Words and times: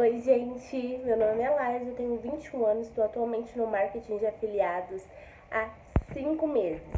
Oi, 0.00 0.18
gente, 0.20 0.98
meu 1.04 1.14
nome 1.14 1.42
é 1.42 1.50
Laís, 1.50 1.86
eu 1.86 1.94
tenho 1.94 2.16
21 2.16 2.64
anos, 2.64 2.86
estou 2.86 3.04
atualmente 3.04 3.58
no 3.58 3.66
marketing 3.66 4.16
de 4.16 4.26
afiliados 4.26 5.04
há 5.50 5.68
5 6.14 6.46
meses. 6.46 6.88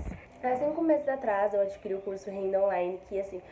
Há 0.41 0.55
5 0.55 0.81
meses 0.81 1.09
atrás 1.09 1.53
eu 1.53 1.63
adquiri 1.63 1.95
o 1.95 2.01
curso 2.01 2.31
Renda 2.31 2.63
Online, 2.63 3.01
que 3.09 3.19
assim, 3.19 3.43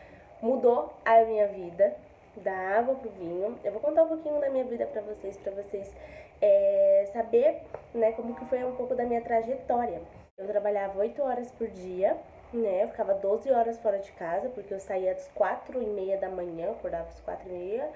mudou 0.41 0.93
a 1.03 1.25
minha 1.25 1.49
vida, 1.49 1.93
da 2.37 2.53
água 2.77 2.95
pro 2.95 3.09
vinho. 3.09 3.59
Eu 3.61 3.73
vou 3.73 3.81
contar 3.81 4.03
um 4.03 4.07
pouquinho 4.07 4.39
da 4.39 4.49
minha 4.49 4.63
vida 4.63 4.85
para 4.85 5.01
vocês, 5.01 5.35
para 5.35 5.51
vocês 5.51 5.93
é, 6.41 7.09
saber, 7.11 7.61
né, 7.93 8.13
como 8.13 8.33
que 8.33 8.45
foi 8.45 8.63
um 8.63 8.75
pouco 8.77 8.95
da 8.95 9.03
minha 9.03 9.19
trajetória. 9.19 10.01
Eu 10.37 10.47
trabalhava 10.47 10.97
8 10.97 11.21
horas 11.21 11.51
por 11.51 11.67
dia, 11.67 12.15
né, 12.53 12.83
eu 12.83 12.87
ficava 12.87 13.15
12 13.15 13.51
horas 13.51 13.77
fora 13.79 13.99
de 13.99 14.13
casa, 14.13 14.47
porque 14.47 14.73
eu 14.73 14.79
saía 14.79 15.11
às 15.11 15.27
4 15.35 15.83
e 15.83 15.87
meia 15.87 16.17
da 16.17 16.29
manhã, 16.29 16.71
acordava 16.71 17.09
às 17.09 17.19
4 17.19 17.49
e 17.49 17.51
meia, 17.51 17.91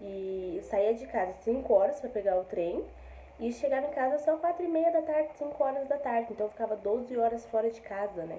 e 0.00 0.54
eu 0.56 0.62
saía 0.64 0.94
de 0.94 1.06
casa 1.06 1.32
5 1.44 1.72
horas 1.72 2.00
para 2.00 2.10
pegar 2.10 2.38
o 2.38 2.44
trem 2.44 2.84
e 3.38 3.52
chegava 3.52 3.86
em 3.86 3.90
casa 3.90 4.18
só 4.18 4.36
4 4.36 4.64
e 4.64 4.68
meia 4.68 4.90
da 4.90 5.02
tarde, 5.02 5.30
5 5.36 5.62
horas 5.62 5.88
da 5.88 5.98
tarde. 5.98 6.32
Então 6.32 6.46
eu 6.46 6.50
ficava 6.50 6.76
12 6.76 7.16
horas 7.16 7.44
fora 7.46 7.70
de 7.70 7.80
casa, 7.80 8.24
né? 8.24 8.38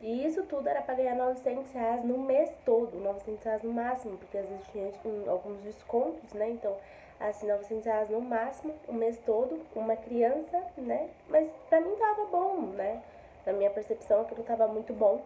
E 0.00 0.24
isso 0.26 0.42
tudo 0.44 0.66
era 0.66 0.80
para 0.80 0.94
ganhar 0.94 1.14
900 1.14 1.70
reais 1.72 2.02
no 2.02 2.18
mês 2.18 2.50
todo, 2.64 2.98
900 2.98 3.44
reais 3.44 3.62
no 3.62 3.72
máximo, 3.72 4.16
porque 4.16 4.38
às 4.38 4.48
vezes 4.48 4.66
tinha 4.68 4.90
alguns 5.30 5.62
descontos, 5.62 6.32
né? 6.32 6.48
Então, 6.50 6.74
assim, 7.18 7.46
900 7.46 7.84
reais 7.84 8.08
no 8.08 8.20
máximo, 8.20 8.72
o 8.88 8.94
mês 8.94 9.18
todo, 9.26 9.60
uma 9.76 9.96
criança, 9.96 10.64
né? 10.78 11.10
Mas 11.28 11.50
pra 11.68 11.82
mim 11.82 11.94
tava 11.96 12.24
bom, 12.26 12.62
né? 12.74 13.02
Na 13.44 13.52
minha 13.52 13.70
percepção, 13.70 14.22
aquilo 14.22 14.42
tava 14.42 14.66
muito 14.66 14.94
bom. 14.94 15.20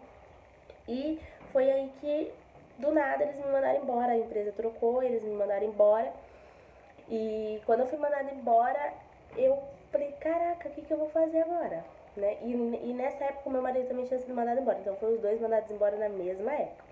E 0.89 1.21
foi 1.53 1.71
aí 1.71 1.89
que 2.01 2.33
do 2.79 2.91
nada 2.91 3.23
eles 3.23 3.37
me 3.37 3.51
mandaram 3.51 3.81
embora, 3.81 4.11
a 4.11 4.17
empresa 4.17 4.51
trocou, 4.51 5.01
eles 5.01 5.23
me 5.23 5.31
mandaram 5.31 5.65
embora. 5.65 6.11
E 7.09 7.61
quando 7.65 7.81
eu 7.81 7.87
fui 7.87 7.97
mandada 7.97 8.31
embora, 8.31 8.93
eu 9.37 9.61
falei, 9.91 10.11
caraca, 10.13 10.69
o 10.69 10.71
que, 10.71 10.81
que 10.81 10.91
eu 10.91 10.97
vou 10.97 11.09
fazer 11.09 11.41
agora? 11.41 11.85
Né? 12.17 12.37
E, 12.41 12.51
e 12.53 12.93
nessa 12.93 13.25
época 13.25 13.49
meu 13.49 13.61
marido 13.61 13.87
também 13.87 14.05
tinha 14.05 14.19
sido 14.19 14.33
mandado 14.33 14.61
embora, 14.61 14.79
então 14.79 14.95
foram 14.95 15.13
os 15.13 15.21
dois 15.21 15.39
mandados 15.39 15.69
embora 15.69 15.97
na 15.97 16.09
mesma 16.09 16.53
época. 16.53 16.85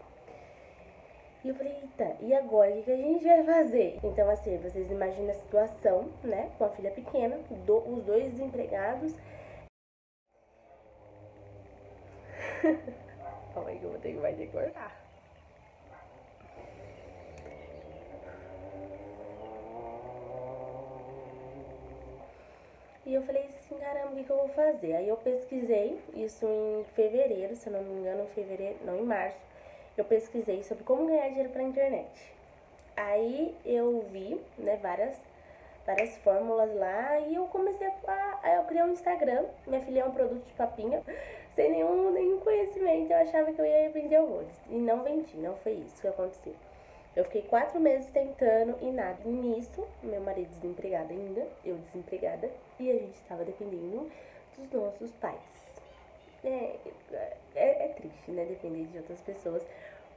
E 1.44 1.50
eu 1.50 1.56
falei, 1.56 1.74
eita, 1.74 2.16
e 2.22 2.34
agora? 2.34 2.72
O 2.72 2.76
que, 2.76 2.84
que 2.84 2.92
a 2.92 2.96
gente 2.96 3.26
vai 3.26 3.44
fazer? 3.44 4.00
Então, 4.02 4.30
assim, 4.30 4.58
vocês 4.60 4.90
imaginam 4.90 5.32
a 5.32 5.34
situação, 5.34 6.10
né? 6.24 6.50
Com 6.58 6.64
a 6.64 6.70
filha 6.70 6.90
pequena, 6.92 7.38
do, 7.66 7.80
os 7.94 8.02
dois 8.04 8.32
desempregados. 8.32 9.14
Calma 13.54 13.70
aí 13.70 13.78
que 13.78 13.84
eu 13.84 13.90
vou 13.90 14.00
ter 14.00 14.14
que 14.14 14.20
vai 14.20 14.34
decorar. 14.34 15.03
E 23.14 23.16
eu 23.16 23.22
falei 23.22 23.44
assim, 23.44 23.78
caramba, 23.78 24.08
o 24.08 24.16
que, 24.16 24.24
que 24.24 24.30
eu 24.32 24.38
vou 24.38 24.50
fazer? 24.50 24.96
Aí 24.96 25.08
eu 25.08 25.16
pesquisei, 25.18 26.00
isso 26.16 26.48
em 26.48 26.84
fevereiro, 26.96 27.56
se 27.56 27.68
eu 27.68 27.74
não 27.74 27.84
me 27.84 28.00
engano, 28.00 28.24
em 28.24 28.28
fevereiro, 28.30 28.76
não, 28.84 28.98
em 28.98 29.04
março, 29.04 29.38
eu 29.96 30.04
pesquisei 30.04 30.64
sobre 30.64 30.84
como 30.84 31.06
ganhar 31.06 31.28
dinheiro 31.28 31.50
pela 31.50 31.64
internet. 31.64 32.10
Aí 32.98 33.56
eu 33.64 34.04
vi, 34.12 34.42
né, 34.58 34.80
várias, 34.82 35.16
várias 35.86 36.18
fórmulas 36.24 36.74
lá 36.74 37.20
e 37.20 37.36
eu 37.36 37.46
comecei 37.46 37.86
a. 37.86 38.40
Aí 38.42 38.56
eu 38.56 38.64
criei 38.64 38.84
um 38.84 38.94
Instagram, 38.94 39.46
minha 39.68 39.82
filha 39.82 40.00
é 40.00 40.06
um 40.06 40.12
produto 40.12 40.44
de 40.48 40.54
papinha, 40.54 41.04
sem 41.54 41.70
nenhum, 41.70 42.10
nenhum 42.10 42.40
conhecimento, 42.40 43.12
eu 43.12 43.18
achava 43.18 43.54
que 43.54 43.62
eu 43.62 43.66
ia 43.66 43.92
vender 43.92 44.22
horrores. 44.22 44.60
E 44.72 44.74
não 44.74 45.04
vendi, 45.04 45.38
não 45.38 45.56
foi 45.58 45.74
isso 45.74 46.02
que 46.02 46.08
aconteceu. 46.08 46.56
Eu 47.16 47.24
fiquei 47.26 47.44
quatro 47.44 47.80
meses 47.80 48.10
tentando 48.10 48.76
e 48.82 48.92
nada. 48.92 49.20
E 49.24 49.30
nisso, 49.30 49.86
meu 50.02 50.22
marido 50.22 50.50
desempregado 50.50 51.14
ainda, 51.14 51.48
eu 51.64 51.76
desempregada, 51.78 52.50
e 52.80 52.90
a 52.90 52.94
gente 52.94 53.16
estava 53.16 53.44
dependendo 53.46 54.10
dos 54.58 54.72
nossos 54.72 55.12
pais. 55.14 55.38
É, 56.44 56.76
é, 57.14 57.86
é, 57.86 57.88
triste, 57.96 58.32
né? 58.32 58.46
Depender 58.46 58.86
de 58.86 58.98
outras 58.98 59.22
pessoas. 59.22 59.64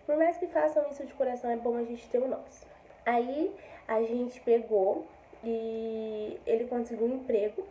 Por 0.06 0.16
mais 0.16 0.36
que 0.38 0.46
façam 0.46 0.88
isso 0.90 1.04
de 1.04 1.12
coração, 1.14 1.50
é 1.50 1.56
bom 1.56 1.76
a 1.76 1.84
gente 1.84 2.08
ter 2.08 2.18
o 2.18 2.28
nosso. 2.28 2.66
Aí 3.04 3.54
a 3.86 4.02
gente 4.02 4.40
pegou 4.40 5.06
e 5.44 6.40
ele 6.46 6.64
conseguiu 6.66 7.06
um 7.06 7.16
emprego. 7.16 7.64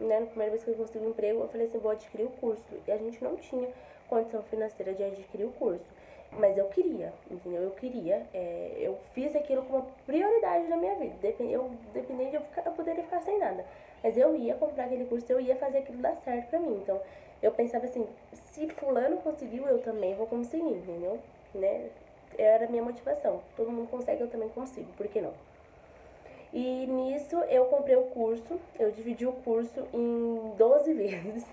Né? 0.00 0.20
Na 0.20 0.26
primeira 0.26 0.50
vez 0.50 0.64
que 0.64 0.70
ele 0.70 0.78
conseguiu 0.78 1.08
um 1.08 1.10
emprego, 1.10 1.40
eu 1.40 1.48
falei 1.48 1.66
assim: 1.66 1.78
vou 1.78 1.90
adquirir 1.90 2.24
o 2.24 2.30
curso. 2.30 2.74
E 2.86 2.90
a 2.90 2.96
gente 2.96 3.22
não 3.22 3.36
tinha 3.36 3.68
condição 4.08 4.42
financeira 4.44 4.94
de 4.94 5.04
adquirir 5.04 5.44
o 5.44 5.52
curso. 5.52 5.86
Mas 6.32 6.58
eu 6.58 6.66
queria, 6.66 7.12
entendeu? 7.30 7.62
Eu 7.62 7.70
queria. 7.70 8.26
É, 8.34 8.76
eu 8.78 8.98
fiz 9.12 9.34
aquilo 9.34 9.62
como 9.62 9.86
prioridade 10.04 10.66
na 10.66 10.76
minha 10.76 10.94
vida. 10.96 11.34
Eu, 11.40 11.70
dependendo 11.94 12.30
de 12.30 12.36
eu, 12.36 12.42
ficar, 12.42 12.66
eu 12.66 12.72
poderia 12.72 13.04
ficar 13.04 13.20
sem 13.20 13.38
nada. 13.38 13.64
Mas 14.02 14.16
eu 14.16 14.36
ia 14.36 14.54
comprar 14.54 14.84
aquele 14.84 15.04
curso, 15.06 15.30
eu 15.32 15.40
ia 15.40 15.56
fazer 15.56 15.78
aquilo 15.78 15.98
dar 15.98 16.16
certo 16.16 16.48
pra 16.48 16.58
mim. 16.58 16.80
Então, 16.82 17.00
eu 17.42 17.52
pensava 17.52 17.84
assim, 17.84 18.06
se 18.32 18.68
fulano 18.68 19.18
conseguiu, 19.18 19.66
eu 19.66 19.80
também 19.80 20.14
vou 20.14 20.26
conseguir, 20.26 20.64
entendeu? 20.64 21.18
Né? 21.54 21.88
Era 22.36 22.66
a 22.66 22.68
minha 22.68 22.82
motivação. 22.82 23.40
Todo 23.56 23.70
mundo 23.70 23.88
consegue, 23.88 24.20
eu 24.20 24.28
também 24.28 24.48
consigo. 24.50 24.90
Por 24.96 25.08
que 25.08 25.20
não? 25.20 25.32
E 26.52 26.86
nisso 26.86 27.36
eu 27.50 27.66
comprei 27.66 27.96
o 27.96 28.04
curso, 28.04 28.58
eu 28.78 28.90
dividi 28.90 29.26
o 29.26 29.32
curso 29.32 29.86
em 29.92 30.52
12 30.56 30.92
vezes. 30.94 31.44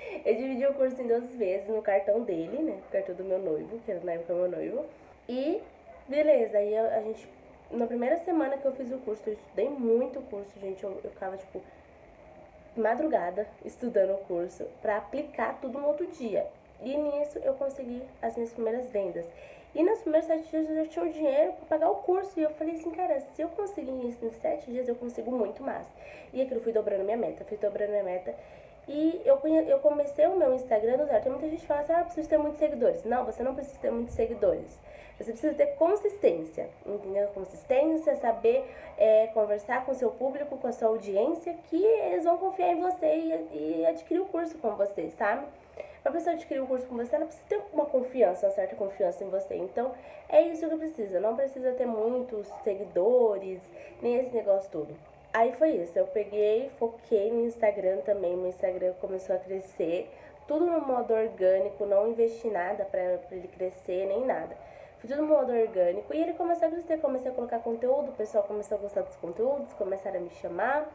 Eu 0.24 0.34
dividi 0.34 0.66
o 0.66 0.74
curso 0.74 1.00
em 1.00 1.06
12 1.06 1.36
vezes 1.36 1.68
no 1.68 1.82
cartão 1.82 2.22
dele, 2.22 2.58
né? 2.58 2.78
Cartão 2.90 3.14
do 3.14 3.24
meu 3.24 3.38
noivo, 3.38 3.78
que 3.84 3.90
era 3.90 4.00
na 4.00 4.12
época 4.12 4.34
meu 4.34 4.50
noivo. 4.50 4.84
E 5.28 5.60
beleza, 6.08 6.58
aí 6.58 6.76
a, 6.76 6.96
a 6.96 7.02
gente. 7.02 7.28
Na 7.70 7.86
primeira 7.86 8.18
semana 8.18 8.56
que 8.56 8.64
eu 8.64 8.72
fiz 8.72 8.92
o 8.92 8.98
curso, 8.98 9.22
eu 9.26 9.32
estudei 9.32 9.68
muito 9.68 10.20
o 10.20 10.22
curso, 10.22 10.58
gente. 10.60 10.82
Eu, 10.84 11.00
eu 11.02 11.10
ficava, 11.10 11.36
tipo, 11.36 11.60
madrugada 12.76 13.46
estudando 13.64 14.14
o 14.14 14.18
curso 14.18 14.66
para 14.80 14.98
aplicar 14.98 15.58
tudo 15.60 15.78
no 15.78 15.88
outro 15.88 16.06
dia. 16.06 16.46
E 16.80 16.96
nisso 16.96 17.38
eu 17.38 17.54
consegui 17.54 18.02
as 18.20 18.36
minhas 18.36 18.52
primeiras 18.52 18.88
vendas. 18.90 19.26
E 19.74 19.82
nos 19.82 20.00
primeiros 20.00 20.26
sete 20.26 20.48
dias 20.48 20.68
eu 20.70 20.76
já 20.76 20.86
tinha 20.86 21.04
o 21.04 21.12
dinheiro 21.12 21.52
para 21.52 21.78
pagar 21.78 21.90
o 21.90 21.96
curso. 21.96 22.38
E 22.38 22.42
eu 22.42 22.50
falei 22.50 22.76
assim, 22.76 22.90
cara, 22.90 23.20
se 23.20 23.42
eu 23.42 23.48
conseguir 23.48 24.08
isso 24.08 24.24
em 24.24 24.30
sete 24.30 24.70
dias, 24.70 24.88
eu 24.88 24.94
consigo 24.94 25.30
muito 25.30 25.62
mais. 25.62 25.86
E 26.32 26.40
aquilo 26.40 26.60
fui 26.60 26.72
dobrando 26.72 27.04
minha 27.04 27.16
meta, 27.16 27.44
fui 27.44 27.56
dobrando 27.56 27.90
minha 27.90 28.04
meta. 28.04 28.34
E 28.88 29.20
eu, 29.24 29.40
eu 29.66 29.78
comecei 29.80 30.26
o 30.26 30.36
meu 30.36 30.54
Instagram 30.54 30.98
do 30.98 31.06
zero. 31.06 31.22
Tem 31.22 31.32
muita 31.32 31.48
gente 31.48 31.60
que 31.60 31.66
fala 31.66 31.80
assim, 31.80 31.92
ah, 31.92 32.04
preciso 32.04 32.28
ter 32.28 32.38
muitos 32.38 32.58
seguidores. 32.58 33.04
Não, 33.04 33.24
você 33.24 33.42
não 33.42 33.54
precisa 33.54 33.78
ter 33.80 33.90
muitos 33.90 34.14
seguidores. 34.14 34.78
Você 35.18 35.32
precisa 35.32 35.54
ter 35.54 35.74
consistência, 35.76 36.68
entendeu? 36.84 37.26
Consistência, 37.28 38.16
saber 38.16 38.64
é, 38.98 39.28
conversar 39.28 39.84
com 39.84 39.92
o 39.92 39.94
seu 39.94 40.10
público, 40.10 40.58
com 40.58 40.66
a 40.66 40.72
sua 40.72 40.88
audiência, 40.88 41.54
que 41.70 41.82
eles 41.82 42.24
vão 42.24 42.36
confiar 42.36 42.72
em 42.72 42.80
você 42.80 43.06
e, 43.06 43.80
e 43.80 43.86
adquirir 43.86 44.20
o 44.20 44.26
curso 44.26 44.58
com 44.58 44.76
você, 44.76 45.10
sabe? 45.16 45.46
Pra 46.02 46.12
pessoa 46.12 46.34
adquirir 46.34 46.60
o 46.60 46.66
curso 46.66 46.86
com 46.86 46.96
você, 46.96 47.16
ela 47.16 47.24
precisa 47.24 47.46
ter 47.48 47.60
uma 47.72 47.86
confiança, 47.86 48.46
uma 48.46 48.52
certa 48.52 48.76
confiança 48.76 49.24
em 49.24 49.28
você. 49.28 49.56
Então, 49.56 49.92
é 50.28 50.42
isso 50.42 50.68
que 50.68 50.76
precisa. 50.76 51.18
Não 51.18 51.34
precisa 51.34 51.72
ter 51.72 51.86
muitos 51.86 52.46
seguidores, 52.62 53.60
nem 54.00 54.18
esse 54.18 54.32
negócio 54.32 54.70
todo. 54.70 54.94
Aí 55.36 55.52
foi 55.52 55.72
isso, 55.72 55.98
eu 55.98 56.06
peguei, 56.06 56.70
foquei 56.78 57.30
no 57.30 57.44
Instagram 57.44 57.98
também, 57.98 58.34
meu 58.34 58.48
Instagram 58.48 58.94
começou 58.94 59.36
a 59.36 59.38
crescer, 59.38 60.10
tudo 60.48 60.64
no 60.64 60.80
modo 60.80 61.12
orgânico, 61.12 61.84
não 61.84 62.08
investi 62.08 62.48
nada 62.48 62.86
pra, 62.86 63.18
ele 63.30 63.46
crescer, 63.48 64.06
nem 64.06 64.24
nada. 64.24 64.56
Foi 64.98 65.10
tudo 65.10 65.20
no 65.20 65.28
modo 65.28 65.52
orgânico 65.52 66.14
e 66.14 66.22
ele 66.22 66.32
começou 66.32 66.68
a 66.68 66.70
crescer, 66.70 66.98
comecei 67.02 67.30
a 67.30 67.34
colocar 67.34 67.58
conteúdo, 67.58 68.12
o 68.12 68.14
pessoal 68.14 68.44
começou 68.44 68.78
a 68.78 68.80
gostar 68.80 69.02
dos 69.02 69.14
conteúdos, 69.16 69.70
começaram 69.74 70.20
a 70.20 70.22
me 70.22 70.30
chamar. 70.30 70.90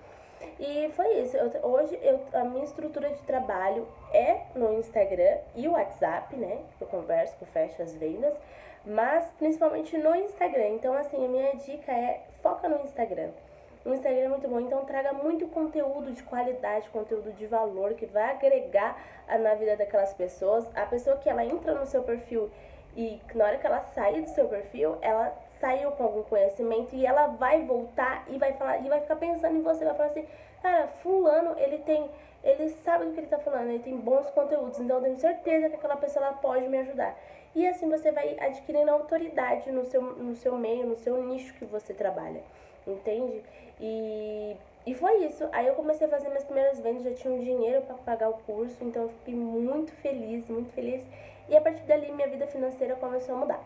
E 0.59 0.90
foi 0.96 1.19
isso. 1.19 1.38
Eu, 1.38 1.63
hoje 1.63 2.00
eu, 2.02 2.19
a 2.34 2.44
minha 2.44 2.63
estrutura 2.63 3.12
de 3.12 3.22
trabalho 3.22 3.88
é 4.12 4.41
no 4.56 4.73
Instagram 4.73 5.38
e 5.56 5.68
o 5.68 5.73
WhatsApp, 5.73 6.35
né? 6.35 6.63
Eu 6.79 6.88
converso, 6.88 7.35
eu 7.40 7.46
fecho 7.46 7.79
as 7.84 7.94
vendas, 7.94 8.34
mas 8.84 9.23
principalmente 9.38 9.96
no 10.00 10.16
Instagram. 10.16 10.69
Então, 10.69 10.96
assim, 10.96 11.23
a 11.23 11.28
minha 11.28 11.56
dica 11.58 11.91
é 11.91 12.23
foca 12.41 12.68
no 12.68 12.84
Instagram. 12.85 13.29
O 13.84 13.92
Instagram 13.92 14.26
é 14.26 14.28
muito 14.28 14.48
bom, 14.48 14.60
então 14.60 14.86
traga 14.86 15.12
muito 15.12 15.48
conteúdo 15.48 16.12
de 16.12 16.22
qualidade, 16.22 16.88
conteúdo 16.90 17.34
de 17.34 17.48
valor 17.48 17.96
que 17.96 18.06
vai 18.06 18.30
agregar 18.30 18.96
na 19.40 19.56
vida 19.56 19.76
daquelas 19.76 20.14
pessoas. 20.14 20.70
A 20.76 20.86
pessoa 20.86 21.18
que 21.18 21.28
ela 21.28 21.44
entra 21.44 21.74
no 21.74 21.88
seu 21.88 22.04
perfil 22.04 22.52
e 22.96 23.20
na 23.34 23.46
hora 23.46 23.58
que 23.58 23.66
ela 23.66 23.82
sair 23.82 24.22
do 24.22 24.30
seu 24.30 24.48
perfil, 24.48 24.98
ela 25.02 25.36
saiu 25.60 25.92
com 25.94 26.04
algum 26.04 26.22
conhecimento 26.22 26.96
e 26.96 27.08
ela 27.08 27.26
vai 27.26 27.66
voltar 27.66 28.24
e 28.28 28.38
vai 28.38 28.54
falar 28.54 28.78
e 28.86 28.88
vai 28.88 29.02
ficar 29.02 29.16
pensando 29.16 29.58
em 29.58 29.64
você, 29.64 29.84
vai 29.84 29.96
falar 29.96 30.10
assim, 30.10 30.28
cara, 30.62 30.88
fulano, 31.02 31.56
ele 31.58 31.80
tem, 31.80 32.08
ele 32.44 32.70
sabe 32.84 33.06
do 33.06 33.14
que 33.14 33.20
ele 33.20 33.28
tá 33.28 33.40
falando, 33.40 33.70
ele 33.70 33.80
tem 33.80 33.98
bons 33.98 34.30
conteúdos, 34.30 34.80
então 34.80 34.98
eu 34.98 35.04
tenho 35.04 35.18
certeza 35.18 35.70
que 35.70 35.76
aquela 35.76 35.98
pessoa 35.98 36.28
ela 36.28 36.36
pode 36.36 36.68
me 36.68 36.78
ajudar. 36.78 37.18
E 37.56 37.68
assim 37.68 37.90
você 37.90 38.12
vai 38.12 38.38
adquirindo 38.40 38.92
autoridade 38.92 39.72
no 39.72 39.86
seu, 39.86 40.04
no 40.04 40.36
seu 40.36 40.56
meio, 40.56 40.86
no 40.86 40.96
seu 40.96 41.24
nicho 41.24 41.56
que 41.56 41.66
você 41.66 41.96
trabalha 41.96 42.44
entende? 42.88 43.44
E, 43.80 44.56
e 44.86 44.96
foi 44.96 45.26
isso. 45.26 45.48
Aí 45.52 45.68
eu 45.68 45.76
comecei 45.76 46.08
a 46.08 46.10
fazer 46.10 46.28
minhas 46.28 46.44
primeiras 46.44 46.80
vendas, 46.80 47.04
já 47.04 47.14
tinha 47.14 47.34
um 47.34 47.40
dinheiro 47.40 47.82
para 47.82 47.96
pagar 47.96 48.30
o 48.30 48.34
curso, 48.46 48.78
então 48.84 49.04
eu 49.04 49.10
fiquei 49.10 49.36
muito 49.36 49.92
feliz, 49.94 50.48
muito 50.50 50.72
feliz. 50.74 51.04
E 51.50 51.56
a 51.56 51.62
partir 51.62 51.84
dali 51.84 52.12
minha 52.12 52.28
vida 52.28 52.48
financeira 52.48 52.96
começou 52.96 53.36
a 53.36 53.38
mudar. 53.40 53.64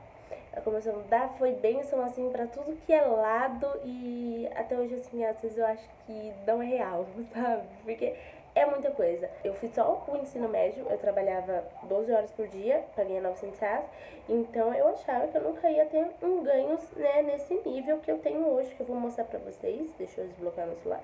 Ela 0.51 0.61
começou 0.61 0.93
a 0.93 0.95
mudar, 0.95 1.29
foi 1.37 1.51
bênção 1.51 2.01
assim 2.03 2.29
pra 2.29 2.47
tudo 2.47 2.77
que 2.85 2.93
é 2.93 3.01
lado 3.01 3.67
e 3.83 4.47
até 4.55 4.77
hoje 4.77 4.95
assim, 4.95 5.23
às 5.25 5.39
vezes 5.41 5.57
eu 5.57 5.65
acho 5.65 5.83
que 6.05 6.33
não 6.47 6.61
é 6.61 6.65
real, 6.65 7.05
sabe? 7.33 7.63
Porque 7.83 8.15
é 8.55 8.65
muita 8.65 8.89
coisa. 8.91 9.29
Eu 9.43 9.53
fiz 9.53 9.73
só 9.75 10.03
o 10.07 10.17
ensino 10.17 10.47
médio, 10.47 10.87
eu 10.89 10.97
trabalhava 10.97 11.63
12 11.83 12.11
horas 12.11 12.31
por 12.31 12.47
dia 12.47 12.83
pra 12.95 13.03
ganhar 13.03 13.21
900 13.21 13.59
reais, 13.59 13.85
então 14.29 14.73
eu 14.73 14.87
achava 14.87 15.27
que 15.27 15.37
eu 15.37 15.41
nunca 15.41 15.69
ia 15.69 15.85
ter 15.85 16.07
um 16.23 16.41
ganho 16.41 16.79
né, 16.95 17.21
nesse 17.21 17.53
nível 17.65 17.99
que 17.99 18.09
eu 18.09 18.17
tenho 18.19 18.47
hoje, 18.47 18.73
que 18.73 18.79
eu 18.79 18.85
vou 18.85 18.95
mostrar 18.95 19.25
pra 19.25 19.39
vocês. 19.39 19.93
Deixa 19.97 20.21
eu 20.21 20.27
desbloquear 20.27 20.65
meu 20.67 20.77
celular. 20.77 21.03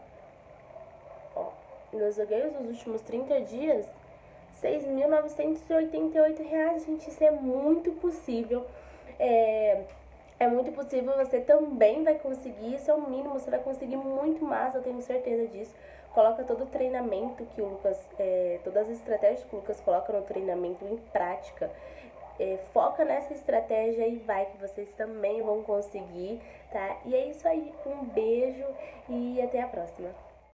Ó, 1.36 1.50
meus 1.92 2.18
ganhos 2.18 2.54
nos 2.54 2.70
últimos 2.70 3.02
30 3.02 3.42
dias, 3.42 3.86
6.988 4.64 6.48
reais, 6.48 6.86
gente, 6.86 7.10
isso 7.10 7.24
é 7.24 7.32
muito 7.32 7.92
possível. 8.00 8.66
É, 9.20 9.84
é 10.40 10.48
muito 10.48 10.72
possível, 10.72 11.16
você 11.18 11.42
também 11.42 12.04
vai 12.04 12.16
conseguir, 12.16 12.76
isso 12.76 12.90
é 12.90 12.94
o 12.94 13.08
mínimo, 13.08 13.34
você 13.34 13.52
vai 13.52 13.60
conseguir 13.60 13.98
muito 13.98 14.44
mais, 14.44 14.74
eu 14.74 14.82
tenho 14.82 15.00
certeza 15.02 15.48
disso 15.48 15.76
coloca 16.14 16.44
todo 16.44 16.64
o 16.64 16.68
treinamento 16.68 17.46
que 17.46 17.62
o 17.62 17.68
Lucas, 17.68 18.00
é, 18.20 18.60
todas 18.64 18.90
as 18.90 18.98
estratégias 18.98 19.44
que 19.44 19.56
o 19.56 19.60
Lucas 19.60 19.80
coloca 19.82 20.12
no 20.14 20.22
treinamento 20.24 20.86
em 20.86 20.98
prática. 21.12 21.70
É, 22.40 22.58
foca 22.74 23.06
nessa 23.06 23.34
estratégia 23.34 24.08
e 24.08 24.18
vai 24.18 24.46
que 24.46 24.58
vocês 24.58 24.92
também 24.96 25.42
vão 25.42 25.62
conseguir, 25.62 26.42
tá? 26.72 26.98
E 27.06 27.14
é 27.14 27.28
isso 27.28 27.48
aí, 27.48 27.72
um 27.86 28.06
beijo 28.06 28.66
e 29.08 29.42
até 29.42 29.62
a 29.62 29.68
próxima. 29.68 30.10